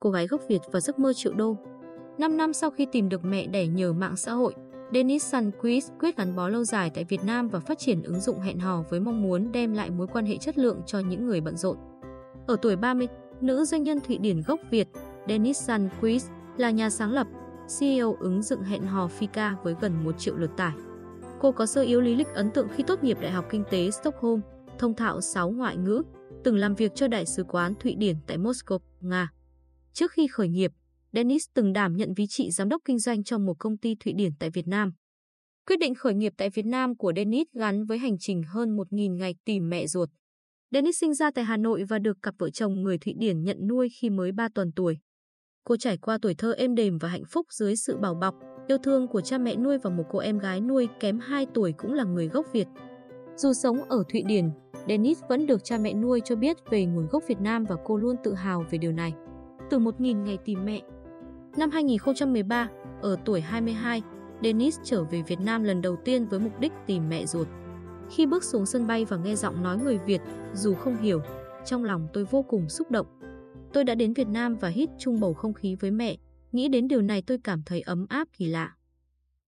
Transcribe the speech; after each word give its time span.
cô 0.00 0.10
gái 0.10 0.26
gốc 0.26 0.40
Việt 0.48 0.60
và 0.72 0.80
giấc 0.80 0.98
mơ 0.98 1.12
triệu 1.12 1.34
đô. 1.34 1.56
5 2.18 2.36
năm 2.36 2.52
sau 2.52 2.70
khi 2.70 2.86
tìm 2.92 3.08
được 3.08 3.24
mẹ 3.24 3.46
đẻ 3.46 3.66
nhờ 3.66 3.92
mạng 3.92 4.16
xã 4.16 4.32
hội, 4.32 4.54
Dennis 4.94 5.32
Sunquist 5.32 5.90
quyết 6.00 6.16
gắn 6.16 6.36
bó 6.36 6.48
lâu 6.48 6.64
dài 6.64 6.90
tại 6.94 7.04
Việt 7.04 7.24
Nam 7.24 7.48
và 7.48 7.60
phát 7.60 7.78
triển 7.78 8.02
ứng 8.02 8.20
dụng 8.20 8.40
hẹn 8.40 8.58
hò 8.58 8.82
với 8.90 9.00
mong 9.00 9.22
muốn 9.22 9.52
đem 9.52 9.74
lại 9.74 9.90
mối 9.90 10.06
quan 10.06 10.26
hệ 10.26 10.36
chất 10.36 10.58
lượng 10.58 10.80
cho 10.86 10.98
những 10.98 11.26
người 11.26 11.40
bận 11.40 11.56
rộn. 11.56 11.76
Ở 12.46 12.56
tuổi 12.62 12.76
30, 12.76 13.08
nữ 13.40 13.64
doanh 13.64 13.82
nhân 13.82 14.00
Thụy 14.00 14.18
Điển 14.18 14.42
gốc 14.46 14.60
Việt 14.70 14.88
Dennis 15.28 15.68
Sunquist 15.68 16.30
là 16.56 16.70
nhà 16.70 16.90
sáng 16.90 17.12
lập, 17.12 17.26
CEO 17.78 18.16
ứng 18.20 18.42
dụng 18.42 18.62
hẹn 18.62 18.82
hò 18.82 19.08
Fika 19.18 19.54
với 19.62 19.74
gần 19.80 20.04
1 20.04 20.18
triệu 20.18 20.36
lượt 20.36 20.50
tải. 20.56 20.72
Cô 21.40 21.52
có 21.52 21.66
sơ 21.66 21.82
yếu 21.82 22.00
lý 22.00 22.14
lịch 22.14 22.34
ấn 22.34 22.50
tượng 22.50 22.68
khi 22.74 22.82
tốt 22.82 23.04
nghiệp 23.04 23.18
Đại 23.20 23.30
học 23.30 23.44
Kinh 23.50 23.64
tế 23.70 23.90
Stockholm, 23.90 24.40
thông 24.78 24.94
thạo 24.94 25.20
6 25.20 25.50
ngoại 25.50 25.76
ngữ, 25.76 26.02
từng 26.44 26.56
làm 26.56 26.74
việc 26.74 26.94
cho 26.94 27.08
Đại 27.08 27.26
sứ 27.26 27.44
quán 27.44 27.74
Thụy 27.80 27.94
Điển 27.94 28.16
tại 28.26 28.38
Moscow, 28.38 28.78
Nga. 29.00 29.30
Trước 29.96 30.12
khi 30.12 30.26
khởi 30.26 30.48
nghiệp, 30.48 30.72
Dennis 31.12 31.44
từng 31.54 31.72
đảm 31.72 31.96
nhận 31.96 32.14
vị 32.16 32.26
trí 32.28 32.50
giám 32.50 32.68
đốc 32.68 32.82
kinh 32.84 32.98
doanh 32.98 33.24
trong 33.24 33.46
một 33.46 33.54
công 33.58 33.78
ty 33.78 33.94
Thụy 33.94 34.12
Điển 34.12 34.32
tại 34.38 34.50
Việt 34.50 34.68
Nam. 34.68 34.92
Quyết 35.66 35.78
định 35.78 35.94
khởi 35.94 36.14
nghiệp 36.14 36.32
tại 36.36 36.50
Việt 36.50 36.66
Nam 36.66 36.96
của 36.96 37.12
Dennis 37.16 37.46
gắn 37.52 37.84
với 37.84 37.98
hành 37.98 38.18
trình 38.18 38.42
hơn 38.42 38.76
1.000 38.76 39.16
ngày 39.16 39.34
tìm 39.44 39.68
mẹ 39.68 39.86
ruột. 39.86 40.08
Dennis 40.70 40.98
sinh 41.00 41.14
ra 41.14 41.30
tại 41.30 41.44
Hà 41.44 41.56
Nội 41.56 41.84
và 41.84 41.98
được 41.98 42.16
cặp 42.22 42.34
vợ 42.38 42.50
chồng 42.50 42.82
người 42.82 42.98
Thụy 42.98 43.14
Điển 43.18 43.42
nhận 43.42 43.66
nuôi 43.68 43.88
khi 44.00 44.10
mới 44.10 44.32
3 44.32 44.48
tuần 44.54 44.72
tuổi. 44.72 44.98
Cô 45.64 45.76
trải 45.76 45.96
qua 45.96 46.18
tuổi 46.22 46.34
thơ 46.34 46.52
êm 46.52 46.74
đềm 46.74 46.98
và 46.98 47.08
hạnh 47.08 47.24
phúc 47.30 47.46
dưới 47.50 47.76
sự 47.76 47.96
bảo 47.96 48.14
bọc, 48.14 48.34
yêu 48.68 48.78
thương 48.78 49.08
của 49.08 49.20
cha 49.20 49.38
mẹ 49.38 49.56
nuôi 49.56 49.78
và 49.78 49.90
một 49.90 50.04
cô 50.10 50.18
em 50.18 50.38
gái 50.38 50.60
nuôi 50.60 50.88
kém 51.00 51.18
2 51.18 51.46
tuổi 51.54 51.72
cũng 51.72 51.92
là 51.92 52.04
người 52.04 52.28
gốc 52.28 52.46
Việt. 52.52 52.66
Dù 53.36 53.52
sống 53.52 53.82
ở 53.88 54.02
Thụy 54.12 54.22
Điển, 54.22 54.50
Dennis 54.88 55.18
vẫn 55.28 55.46
được 55.46 55.64
cha 55.64 55.78
mẹ 55.78 55.94
nuôi 55.94 56.20
cho 56.24 56.36
biết 56.36 56.56
về 56.70 56.84
nguồn 56.84 57.06
gốc 57.10 57.24
Việt 57.28 57.40
Nam 57.40 57.64
và 57.64 57.76
cô 57.84 57.96
luôn 57.96 58.16
tự 58.24 58.34
hào 58.34 58.66
về 58.70 58.78
điều 58.78 58.92
này. 58.92 59.12
Từ 59.70 59.78
1.000 59.78 60.22
ngày 60.22 60.38
tìm 60.44 60.64
mẹ, 60.64 60.82
Năm 61.56 61.70
2013, 61.70 62.68
ở 63.02 63.16
tuổi 63.24 63.40
22, 63.40 64.02
Dennis 64.42 64.78
trở 64.84 65.04
về 65.04 65.22
Việt 65.22 65.40
Nam 65.40 65.64
lần 65.64 65.82
đầu 65.82 65.96
tiên 66.04 66.26
với 66.26 66.40
mục 66.40 66.60
đích 66.60 66.72
tìm 66.86 67.08
mẹ 67.08 67.26
ruột. 67.26 67.48
Khi 68.10 68.26
bước 68.26 68.44
xuống 68.44 68.66
sân 68.66 68.86
bay 68.86 69.04
và 69.04 69.16
nghe 69.16 69.34
giọng 69.34 69.62
nói 69.62 69.78
người 69.78 69.98
Việt, 69.98 70.20
dù 70.54 70.74
không 70.74 70.96
hiểu, 70.96 71.20
trong 71.64 71.84
lòng 71.84 72.08
tôi 72.12 72.24
vô 72.24 72.42
cùng 72.42 72.68
xúc 72.68 72.90
động. 72.90 73.06
Tôi 73.72 73.84
đã 73.84 73.94
đến 73.94 74.12
Việt 74.12 74.28
Nam 74.28 74.56
và 74.56 74.68
hít 74.68 74.88
chung 74.98 75.20
bầu 75.20 75.34
không 75.34 75.54
khí 75.54 75.74
với 75.80 75.90
mẹ, 75.90 76.16
nghĩ 76.52 76.68
đến 76.68 76.88
điều 76.88 77.02
này 77.02 77.22
tôi 77.26 77.38
cảm 77.44 77.62
thấy 77.66 77.80
ấm 77.80 78.06
áp 78.08 78.28
kỳ 78.32 78.46
lạ. 78.46 78.76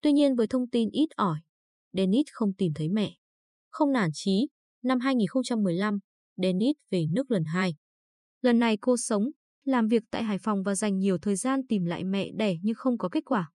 Tuy 0.01 0.13
nhiên 0.13 0.37
với 0.37 0.47
thông 0.47 0.71
tin 0.71 0.91
ít 0.91 1.09
ỏi, 1.17 1.39
Dennis 1.93 2.27
không 2.33 2.53
tìm 2.53 2.73
thấy 2.75 2.89
mẹ. 2.89 3.13
Không 3.71 3.93
nản 3.93 4.11
chí, 4.13 4.49
năm 4.83 5.01
2015, 5.01 5.99
Dennis 6.37 6.77
về 6.91 7.07
nước 7.13 7.31
lần 7.31 7.45
hai. 7.45 7.75
Lần 8.43 8.59
này 8.59 8.77
cô 8.81 8.97
sống, 8.97 9.31
làm 9.69 9.89
việc 9.89 10.03
tại 10.11 10.23
Hải 10.23 10.39
Phòng 10.39 10.63
và 10.63 10.75
dành 10.75 10.99
nhiều 10.99 11.19
thời 11.19 11.37
gian 11.37 11.67
tìm 11.67 11.85
lại 11.85 12.05
mẹ 12.05 12.31
đẻ 12.35 12.55
nhưng 12.63 12.75
không 12.75 12.99
có 12.99 13.09
kết 13.09 13.25
quả. 13.25 13.51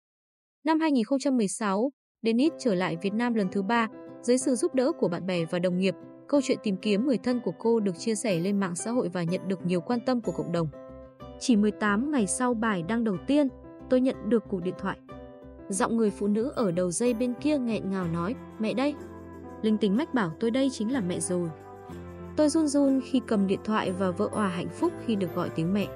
Năm 0.66 0.80
2016, 0.80 1.92
Dennis 2.22 2.54
trở 2.60 2.76
lại 2.76 2.98
Việt 3.02 3.14
Nam 3.14 3.34
lần 3.34 3.48
thứ 3.52 3.62
ba, 3.62 3.88
dưới 4.22 4.38
sự 4.38 4.56
giúp 4.56 4.76
đỡ 4.76 4.92
của 5.00 5.08
bạn 5.08 5.26
bè 5.26 5.46
và 5.46 5.60
đồng 5.60 5.78
nghiệp, 5.78 5.96
câu 6.28 6.42
chuyện 6.44 6.58
tìm 6.64 6.78
kiếm 6.78 7.06
người 7.08 7.18
thân 7.18 7.40
của 7.40 7.54
cô 7.60 7.80
được 7.80 8.00
chia 8.00 8.16
sẻ 8.16 8.40
lên 8.40 8.60
mạng 8.60 8.76
xã 8.76 8.92
hội 8.92 9.10
và 9.10 9.24
nhận 9.24 9.48
được 9.48 9.66
nhiều 9.66 9.82
quan 9.82 10.00
tâm 10.06 10.22
của 10.22 10.32
cộng 10.32 10.52
đồng. 10.52 10.68
Chỉ 11.40 11.56
18 11.56 12.12
ngày 12.12 12.28
sau 12.28 12.54
bài 12.54 12.84
đăng 12.84 13.04
đầu 13.04 13.18
tiên, 13.28 13.48
tôi 13.90 14.02
nhận 14.02 14.16
được 14.30 14.44
cuộc 14.50 14.64
điện 14.64 14.76
thoại. 14.78 14.98
Giọng 15.70 15.98
người 15.98 16.10
phụ 16.10 16.28
nữ 16.28 16.52
ở 16.56 16.72
đầu 16.72 16.92
dây 16.92 17.14
bên 17.14 17.34
kia 17.42 17.58
nghẹn 17.58 17.90
ngào 17.90 18.08
nói, 18.08 18.36
mẹ 18.60 18.74
đây. 18.74 18.96
Linh 19.62 19.78
tính 19.78 19.98
mách 19.98 20.14
bảo 20.14 20.32
tôi 20.40 20.52
đây 20.52 20.70
chính 20.72 20.92
là 20.92 21.02
mẹ 21.02 21.20
rồi. 21.20 21.50
Tôi 22.38 22.50
run 22.50 22.68
run 22.68 23.02
khi 23.04 23.22
cầm 23.28 23.48
điện 23.48 23.60
thoại 23.64 23.92
và 23.92 24.12
vỡ 24.12 24.30
hòa 24.32 24.48
hạnh 24.48 24.70
phúc 24.70 24.94
khi 25.06 25.16
được 25.16 25.36
gọi 25.36 25.50
tiếng 25.50 25.74
mẹ. 25.74 25.88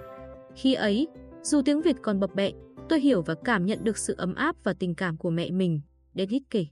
Khi 0.58 0.74
ấy, 0.74 1.08
dù 1.44 1.62
tiếng 1.66 1.82
Việt 1.82 1.96
còn 2.02 2.20
bập 2.20 2.36
bẹ, 2.36 2.52
tôi 2.90 3.00
hiểu 3.00 3.22
và 3.22 3.36
cảm 3.44 3.66
nhận 3.66 3.84
được 3.84 3.98
sự 3.98 4.16
ấm 4.18 4.36
áp 4.36 4.56
và 4.64 4.74
tình 4.74 4.96
cảm 4.96 5.18
của 5.18 5.30
mẹ 5.30 5.52
mình, 5.52 5.82
David 6.16 6.42
kể. 6.50 6.66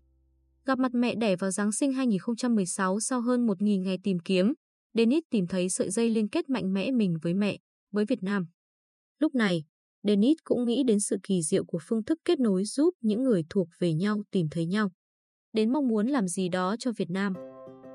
Gặp 0.65 0.79
mặt 0.79 0.91
mẹ 0.93 1.15
đẻ 1.15 1.35
vào 1.35 1.51
Giáng 1.51 1.71
sinh 1.71 1.93
2016 1.93 2.99
sau 2.99 3.21
hơn 3.21 3.47
1.000 3.47 3.81
ngày 3.81 3.97
tìm 4.03 4.19
kiếm, 4.19 4.53
Dennis 4.93 5.23
tìm 5.29 5.47
thấy 5.47 5.69
sợi 5.69 5.89
dây 5.89 6.09
liên 6.09 6.29
kết 6.29 6.49
mạnh 6.49 6.73
mẽ 6.73 6.91
mình 6.91 7.17
với 7.21 7.33
mẹ, 7.33 7.57
với 7.91 8.05
Việt 8.05 8.23
Nam. 8.23 8.45
Lúc 9.19 9.35
này, 9.35 9.63
Dennis 10.03 10.37
cũng 10.43 10.65
nghĩ 10.65 10.83
đến 10.83 10.99
sự 10.99 11.17
kỳ 11.23 11.41
diệu 11.41 11.65
của 11.65 11.79
phương 11.87 12.03
thức 12.03 12.19
kết 12.25 12.39
nối 12.39 12.63
giúp 12.65 12.93
những 13.01 13.23
người 13.23 13.43
thuộc 13.49 13.67
về 13.79 13.93
nhau 13.93 14.23
tìm 14.31 14.47
thấy 14.51 14.65
nhau. 14.65 14.91
Đến 15.53 15.73
mong 15.73 15.87
muốn 15.87 16.07
làm 16.07 16.27
gì 16.27 16.49
đó 16.49 16.75
cho 16.79 16.91
Việt 16.97 17.09
Nam. 17.09 17.33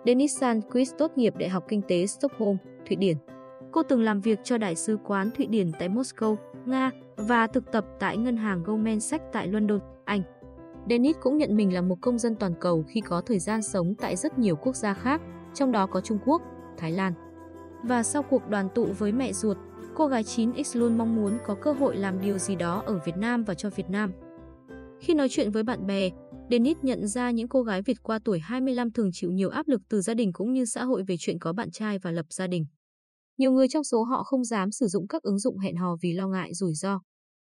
Dennis 0.06 0.38
Sandquist 0.40 0.92
tốt 0.98 1.10
nghiệp 1.16 1.32
Đại 1.38 1.48
học 1.48 1.64
Kinh 1.68 1.82
tế 1.88 2.06
Stockholm, 2.06 2.56
Thụy 2.86 2.96
Điển. 2.96 3.16
Cô 3.72 3.82
từng 3.82 4.02
làm 4.02 4.20
việc 4.20 4.38
cho 4.44 4.58
Đại 4.58 4.76
sứ 4.76 4.98
quán 5.04 5.30
Thụy 5.30 5.46
Điển 5.46 5.72
tại 5.78 5.88
Moscow, 5.88 6.36
Nga 6.66 6.90
và 7.16 7.46
thực 7.46 7.72
tập 7.72 7.84
tại 7.98 8.16
ngân 8.16 8.36
hàng 8.36 8.62
Goldman 8.62 9.00
Sachs 9.00 9.24
tại 9.32 9.48
London, 9.48 9.80
Anh. 10.04 10.22
Dennis 10.90 11.16
cũng 11.20 11.38
nhận 11.38 11.56
mình 11.56 11.74
là 11.74 11.80
một 11.80 11.96
công 12.00 12.18
dân 12.18 12.34
toàn 12.34 12.54
cầu 12.60 12.84
khi 12.88 13.00
có 13.00 13.20
thời 13.20 13.38
gian 13.38 13.62
sống 13.62 13.94
tại 13.94 14.16
rất 14.16 14.38
nhiều 14.38 14.56
quốc 14.56 14.76
gia 14.76 14.94
khác, 14.94 15.20
trong 15.54 15.72
đó 15.72 15.86
có 15.86 16.00
Trung 16.00 16.18
Quốc, 16.24 16.42
Thái 16.76 16.92
Lan. 16.92 17.12
Và 17.82 18.02
sau 18.02 18.22
cuộc 18.22 18.48
đoàn 18.48 18.68
tụ 18.74 18.86
với 18.98 19.12
mẹ 19.12 19.32
ruột, 19.32 19.56
cô 19.94 20.06
gái 20.06 20.22
9X 20.22 20.80
luôn 20.80 20.98
mong 20.98 21.16
muốn 21.16 21.38
có 21.46 21.54
cơ 21.54 21.72
hội 21.72 21.96
làm 21.96 22.20
điều 22.20 22.38
gì 22.38 22.56
đó 22.56 22.82
ở 22.86 23.00
Việt 23.04 23.16
Nam 23.16 23.44
và 23.44 23.54
cho 23.54 23.70
Việt 23.70 23.90
Nam. 23.90 24.12
Khi 25.00 25.14
nói 25.14 25.28
chuyện 25.30 25.50
với 25.50 25.62
bạn 25.62 25.86
bè, 25.86 26.10
Dennis 26.50 26.76
nhận 26.82 27.06
ra 27.06 27.30
những 27.30 27.48
cô 27.48 27.62
gái 27.62 27.82
Việt 27.82 28.02
qua 28.02 28.18
tuổi 28.24 28.38
25 28.38 28.90
thường 28.90 29.10
chịu 29.12 29.30
nhiều 29.30 29.50
áp 29.50 29.68
lực 29.68 29.80
từ 29.88 30.00
gia 30.00 30.14
đình 30.14 30.32
cũng 30.32 30.52
như 30.52 30.64
xã 30.64 30.84
hội 30.84 31.02
về 31.02 31.16
chuyện 31.18 31.38
có 31.38 31.52
bạn 31.52 31.70
trai 31.70 31.98
và 31.98 32.10
lập 32.10 32.26
gia 32.30 32.46
đình. 32.46 32.66
Nhiều 33.40 33.52
người 33.52 33.68
trong 33.68 33.84
số 33.84 34.02
họ 34.02 34.22
không 34.22 34.44
dám 34.44 34.70
sử 34.70 34.86
dụng 34.86 35.08
các 35.08 35.22
ứng 35.22 35.38
dụng 35.38 35.58
hẹn 35.58 35.76
hò 35.76 35.96
vì 36.02 36.12
lo 36.12 36.28
ngại 36.28 36.54
rủi 36.54 36.74
ro. 36.74 37.00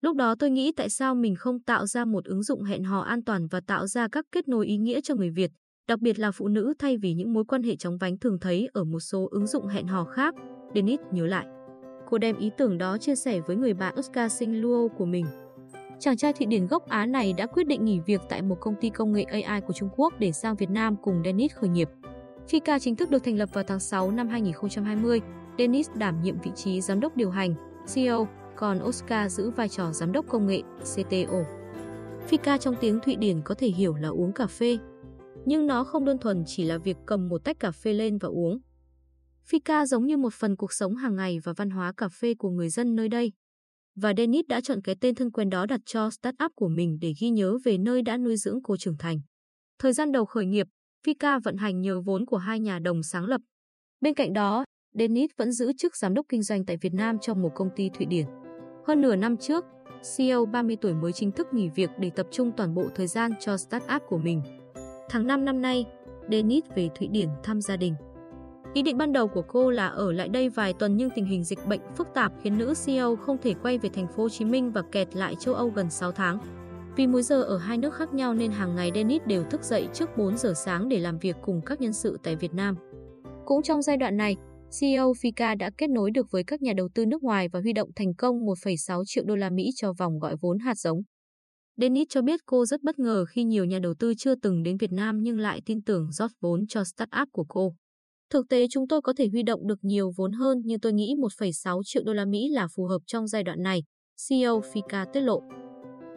Lúc 0.00 0.16
đó 0.16 0.34
tôi 0.38 0.50
nghĩ 0.50 0.72
tại 0.76 0.90
sao 0.90 1.14
mình 1.14 1.34
không 1.36 1.60
tạo 1.60 1.86
ra 1.86 2.04
một 2.04 2.24
ứng 2.24 2.42
dụng 2.42 2.62
hẹn 2.62 2.84
hò 2.84 3.00
an 3.00 3.24
toàn 3.24 3.46
và 3.46 3.60
tạo 3.66 3.86
ra 3.86 4.08
các 4.12 4.24
kết 4.32 4.48
nối 4.48 4.66
ý 4.66 4.76
nghĩa 4.76 5.00
cho 5.00 5.14
người 5.14 5.30
Việt, 5.30 5.50
đặc 5.88 6.00
biệt 6.00 6.18
là 6.18 6.30
phụ 6.30 6.48
nữ 6.48 6.74
thay 6.78 6.96
vì 6.96 7.14
những 7.14 7.32
mối 7.32 7.44
quan 7.44 7.62
hệ 7.62 7.76
chóng 7.76 7.98
vánh 7.98 8.18
thường 8.18 8.38
thấy 8.40 8.68
ở 8.72 8.84
một 8.84 9.00
số 9.00 9.28
ứng 9.30 9.46
dụng 9.46 9.66
hẹn 9.66 9.86
hò 9.86 10.04
khác, 10.04 10.34
Dennis 10.74 11.00
nhớ 11.12 11.26
lại. 11.26 11.46
Cô 12.10 12.18
đem 12.18 12.38
ý 12.38 12.50
tưởng 12.58 12.78
đó 12.78 12.98
chia 12.98 13.14
sẻ 13.14 13.40
với 13.40 13.56
người 13.56 13.74
bạn 13.74 13.94
Oscar 13.98 14.32
Sinh 14.32 14.60
Luo 14.60 14.88
của 14.88 15.06
mình. 15.06 15.26
Chàng 16.00 16.16
trai 16.16 16.32
Thụy 16.32 16.46
Điển 16.46 16.66
gốc 16.66 16.88
Á 16.88 17.06
này 17.06 17.32
đã 17.32 17.46
quyết 17.46 17.66
định 17.66 17.84
nghỉ 17.84 18.00
việc 18.06 18.20
tại 18.28 18.42
một 18.42 18.56
công 18.60 18.74
ty 18.80 18.90
công 18.90 19.12
nghệ 19.12 19.22
AI 19.22 19.60
của 19.60 19.72
Trung 19.72 19.88
Quốc 19.96 20.14
để 20.18 20.32
sang 20.32 20.56
Việt 20.56 20.70
Nam 20.70 20.96
cùng 21.02 21.22
Dennis 21.24 21.52
khởi 21.52 21.70
nghiệp. 21.70 21.88
Fika 22.48 22.78
chính 22.78 22.96
thức 22.96 23.10
được 23.10 23.24
thành 23.24 23.38
lập 23.38 23.48
vào 23.52 23.64
tháng 23.64 23.80
6 23.80 24.10
năm 24.10 24.28
2020 24.28 25.20
Dennis 25.58 25.90
đảm 25.94 26.22
nhiệm 26.22 26.36
vị 26.44 26.50
trí 26.54 26.80
giám 26.80 27.00
đốc 27.00 27.16
điều 27.16 27.30
hành, 27.30 27.54
CEO, 27.94 28.28
còn 28.56 28.82
Oscar 28.82 29.32
giữ 29.32 29.50
vai 29.50 29.68
trò 29.68 29.92
giám 29.92 30.12
đốc 30.12 30.26
công 30.28 30.46
nghệ, 30.46 30.62
CTO. 30.94 31.38
Fika 32.30 32.58
trong 32.58 32.74
tiếng 32.80 33.00
Thụy 33.00 33.16
Điển 33.16 33.42
có 33.44 33.54
thể 33.58 33.68
hiểu 33.68 33.94
là 33.94 34.08
uống 34.08 34.32
cà 34.32 34.46
phê, 34.46 34.78
nhưng 35.44 35.66
nó 35.66 35.84
không 35.84 36.04
đơn 36.04 36.18
thuần 36.18 36.42
chỉ 36.46 36.64
là 36.64 36.78
việc 36.78 36.96
cầm 37.06 37.28
một 37.28 37.44
tách 37.44 37.56
cà 37.60 37.70
phê 37.70 37.92
lên 37.92 38.18
và 38.18 38.28
uống. 38.28 38.58
Fika 39.50 39.86
giống 39.86 40.06
như 40.06 40.16
một 40.16 40.34
phần 40.34 40.56
cuộc 40.56 40.72
sống 40.72 40.96
hàng 40.96 41.16
ngày 41.16 41.38
và 41.44 41.52
văn 41.56 41.70
hóa 41.70 41.92
cà 41.96 42.08
phê 42.08 42.34
của 42.38 42.50
người 42.50 42.68
dân 42.68 42.94
nơi 42.94 43.08
đây. 43.08 43.32
Và 43.96 44.12
Dennis 44.16 44.44
đã 44.48 44.60
chọn 44.60 44.78
cái 44.84 44.94
tên 45.00 45.14
thân 45.14 45.30
quen 45.30 45.50
đó 45.50 45.66
đặt 45.66 45.80
cho 45.86 46.10
startup 46.10 46.52
của 46.54 46.68
mình 46.68 46.98
để 47.00 47.12
ghi 47.20 47.30
nhớ 47.30 47.58
về 47.64 47.78
nơi 47.78 48.02
đã 48.02 48.16
nuôi 48.16 48.36
dưỡng 48.36 48.58
cô 48.62 48.76
trưởng 48.76 48.96
thành. 48.98 49.20
Thời 49.78 49.92
gian 49.92 50.12
đầu 50.12 50.24
khởi 50.24 50.46
nghiệp, 50.46 50.66
Fika 51.06 51.40
vận 51.44 51.56
hành 51.56 51.80
nhờ 51.80 52.00
vốn 52.00 52.26
của 52.26 52.36
hai 52.36 52.60
nhà 52.60 52.78
đồng 52.78 53.02
sáng 53.02 53.24
lập. 53.24 53.40
Bên 54.00 54.14
cạnh 54.14 54.32
đó, 54.32 54.64
Dennis 54.98 55.30
vẫn 55.36 55.52
giữ 55.52 55.72
chức 55.72 55.96
giám 55.96 56.14
đốc 56.14 56.26
kinh 56.28 56.42
doanh 56.42 56.64
tại 56.64 56.76
Việt 56.76 56.94
Nam 56.94 57.18
trong 57.18 57.42
một 57.42 57.50
công 57.54 57.70
ty 57.76 57.88
Thụy 57.88 58.06
Điển. 58.06 58.26
Hơn 58.86 59.00
nửa 59.00 59.16
năm 59.16 59.36
trước, 59.36 59.64
CEO 60.16 60.46
30 60.46 60.76
tuổi 60.80 60.94
mới 60.94 61.12
chính 61.12 61.32
thức 61.32 61.54
nghỉ 61.54 61.68
việc 61.68 61.90
để 61.98 62.10
tập 62.10 62.26
trung 62.30 62.52
toàn 62.56 62.74
bộ 62.74 62.84
thời 62.94 63.06
gian 63.06 63.32
cho 63.40 63.56
startup 63.56 64.02
của 64.08 64.18
mình. 64.18 64.42
Tháng 65.08 65.26
5 65.26 65.44
năm 65.44 65.62
nay, 65.62 65.84
Dennis 66.30 66.64
về 66.74 66.88
Thụy 66.98 67.08
Điển 67.08 67.28
thăm 67.42 67.60
gia 67.60 67.76
đình. 67.76 67.94
Ý 68.74 68.82
định 68.82 68.98
ban 68.98 69.12
đầu 69.12 69.28
của 69.28 69.42
cô 69.42 69.70
là 69.70 69.86
ở 69.86 70.12
lại 70.12 70.28
đây 70.28 70.48
vài 70.48 70.72
tuần 70.72 70.96
nhưng 70.96 71.10
tình 71.14 71.24
hình 71.24 71.44
dịch 71.44 71.66
bệnh 71.66 71.80
phức 71.96 72.08
tạp 72.14 72.32
khiến 72.42 72.58
nữ 72.58 72.74
CEO 72.86 73.16
không 73.16 73.38
thể 73.38 73.54
quay 73.62 73.78
về 73.78 73.88
thành 73.88 74.08
phố 74.08 74.22
Hồ 74.22 74.28
Chí 74.28 74.44
Minh 74.44 74.72
và 74.72 74.82
kẹt 74.82 75.16
lại 75.16 75.34
châu 75.34 75.54
Âu 75.54 75.68
gần 75.68 75.90
6 75.90 76.12
tháng. 76.12 76.38
Vì 76.96 77.06
múi 77.06 77.22
giờ 77.22 77.42
ở 77.42 77.58
hai 77.58 77.78
nước 77.78 77.94
khác 77.94 78.14
nhau 78.14 78.34
nên 78.34 78.50
hàng 78.50 78.76
ngày 78.76 78.92
Dennis 78.94 79.22
đều 79.26 79.44
thức 79.44 79.62
dậy 79.64 79.88
trước 79.92 80.16
4 80.16 80.36
giờ 80.36 80.52
sáng 80.56 80.88
để 80.88 80.98
làm 80.98 81.18
việc 81.18 81.36
cùng 81.42 81.60
các 81.66 81.80
nhân 81.80 81.92
sự 81.92 82.18
tại 82.22 82.36
Việt 82.36 82.54
Nam. 82.54 82.76
Cũng 83.44 83.62
trong 83.62 83.82
giai 83.82 83.96
đoạn 83.96 84.16
này, 84.16 84.36
CEO 84.80 85.12
Fika 85.12 85.56
đã 85.56 85.70
kết 85.78 85.90
nối 85.90 86.10
được 86.10 86.26
với 86.30 86.44
các 86.46 86.62
nhà 86.62 86.72
đầu 86.76 86.88
tư 86.94 87.06
nước 87.06 87.22
ngoài 87.22 87.48
và 87.52 87.60
huy 87.60 87.72
động 87.72 87.88
thành 87.96 88.14
công 88.14 88.36
1,6 88.36 89.02
triệu 89.06 89.24
đô 89.26 89.36
la 89.36 89.50
Mỹ 89.50 89.70
cho 89.76 89.92
vòng 89.98 90.18
gọi 90.18 90.36
vốn 90.40 90.58
hạt 90.58 90.78
giống. 90.78 91.00
Dennis 91.76 92.06
cho 92.08 92.22
biết 92.22 92.40
cô 92.46 92.66
rất 92.66 92.82
bất 92.82 92.98
ngờ 92.98 93.24
khi 93.24 93.44
nhiều 93.44 93.64
nhà 93.64 93.78
đầu 93.78 93.94
tư 93.98 94.14
chưa 94.18 94.34
từng 94.34 94.62
đến 94.62 94.76
Việt 94.76 94.92
Nam 94.92 95.18
nhưng 95.22 95.38
lại 95.38 95.60
tin 95.66 95.82
tưởng 95.82 96.12
rót 96.12 96.30
vốn 96.40 96.66
cho 96.66 96.84
startup 96.84 97.28
của 97.32 97.44
cô. 97.48 97.74
Thực 98.30 98.48
tế 98.48 98.66
chúng 98.70 98.88
tôi 98.88 99.00
có 99.02 99.12
thể 99.16 99.28
huy 99.28 99.42
động 99.42 99.66
được 99.66 99.78
nhiều 99.82 100.12
vốn 100.16 100.32
hơn 100.32 100.58
nhưng 100.64 100.80
tôi 100.80 100.92
nghĩ 100.92 101.14
1,6 101.18 101.80
triệu 101.84 102.02
đô 102.06 102.12
la 102.12 102.24
Mỹ 102.24 102.48
là 102.48 102.68
phù 102.76 102.86
hợp 102.86 102.98
trong 103.06 103.26
giai 103.26 103.42
đoạn 103.42 103.62
này, 103.62 103.82
CEO 104.28 104.60
Fika 104.60 105.06
tiết 105.12 105.20
lộ. 105.20 105.40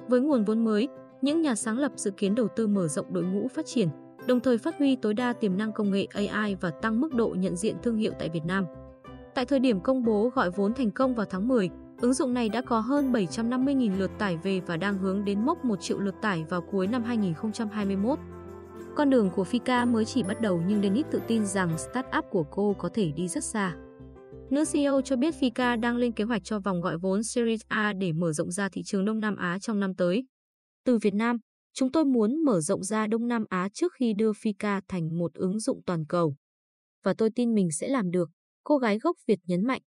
Với 0.10 0.22
nguồn 0.22 0.44
vốn 0.44 0.66
mới, 0.66 0.88
những 1.22 1.42
nhà 1.42 1.56
sáng 1.56 1.78
lập 1.78 1.92
dự 1.96 2.12
kiến 2.18 2.36
đầu 2.36 2.48
tư 2.56 2.68
mở 2.68 2.88
rộng 2.88 3.14
đội 3.14 3.24
ngũ 3.24 3.48
phát 3.48 3.66
triển, 3.66 3.90
đồng 4.28 4.40
thời 4.40 4.58
phát 4.58 4.78
huy 4.78 4.96
tối 4.96 5.14
đa 5.14 5.34
tiềm 5.34 5.58
năng 5.58 5.74
công 5.74 5.92
nghệ 5.92 6.08
AI 6.14 6.56
và 6.56 6.70
tăng 6.70 7.02
mức 7.02 7.14
độ 7.14 7.30
nhận 7.30 7.56
diện 7.56 7.76
thương 7.84 7.98
hiệu 7.98 8.12
tại 8.20 8.30
Việt 8.30 8.46
Nam. 8.46 8.66
Tại 9.36 9.46
thời 9.46 9.60
điểm 9.60 9.80
công 9.80 10.04
bố 10.04 10.30
gọi 10.36 10.52
vốn 10.52 10.74
thành 10.74 10.92
công 10.92 11.16
vào 11.16 11.26
tháng 11.30 11.48
10, 11.48 11.70
Ứng 12.02 12.14
dụng 12.14 12.34
này 12.34 12.50
đã 12.50 12.62
có 12.62 12.80
hơn 12.80 13.12
750.000 13.12 13.98
lượt 13.98 14.12
tải 14.20 14.38
về 14.38 14.60
và 14.60 14.78
đang 14.78 14.98
hướng 14.98 15.26
đến 15.26 15.46
mốc 15.46 15.66
1 15.66 15.82
triệu 15.82 16.00
lượt 16.00 16.16
tải 16.22 16.46
vào 16.50 16.62
cuối 16.62 16.88
năm 16.88 17.04
2021. 17.04 18.20
Con 18.96 19.10
đường 19.10 19.30
của 19.36 19.44
Fika 19.44 19.92
mới 19.92 20.06
chỉ 20.06 20.24
bắt 20.24 20.42
đầu 20.42 20.62
nhưng 20.68 20.82
Dennis 20.82 21.06
tự 21.12 21.22
tin 21.28 21.46
rằng 21.46 21.78
startup 21.78 22.26
của 22.30 22.44
cô 22.44 22.76
có 22.78 22.90
thể 22.94 23.12
đi 23.12 23.28
rất 23.28 23.44
xa. 23.44 23.76
Nữ 24.50 24.64
CEO 24.74 25.02
cho 25.02 25.16
biết 25.16 25.34
Fika 25.40 25.80
đang 25.80 25.98
lên 25.98 26.12
kế 26.12 26.24
hoạch 26.24 26.44
cho 26.44 26.60
vòng 26.60 26.82
gọi 26.82 26.98
vốn 26.98 27.24
Series 27.24 27.62
A 27.68 27.94
để 27.94 28.12
mở 28.14 28.34
rộng 28.34 28.52
ra 28.52 28.70
thị 28.70 28.84
trường 28.84 29.06
Đông 29.06 29.20
Nam 29.20 29.36
Á 29.36 29.58
trong 29.62 29.80
năm 29.80 29.94
tới. 29.94 30.24
Từ 30.86 30.98
Việt 30.98 31.14
Nam, 31.14 31.38
chúng 31.78 31.92
tôi 31.92 32.06
muốn 32.06 32.44
mở 32.46 32.62
rộng 32.62 32.84
ra 32.84 33.08
Đông 33.08 33.28
Nam 33.28 33.46
Á 33.50 33.70
trước 33.74 33.94
khi 33.94 34.14
đưa 34.14 34.32
Fika 34.32 34.82
thành 34.88 35.18
một 35.18 35.34
ứng 35.34 35.60
dụng 35.60 35.82
toàn 35.86 36.06
cầu. 36.10 36.36
Và 37.04 37.14
tôi 37.14 37.30
tin 37.36 37.56
mình 37.56 37.72
sẽ 37.72 37.88
làm 37.88 38.12
được, 38.12 38.30
cô 38.64 38.78
gái 38.78 39.00
gốc 39.00 39.18
Việt 39.28 39.40
nhấn 39.46 39.66
mạnh. 39.66 39.82